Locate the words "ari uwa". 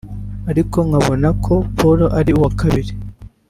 2.19-2.49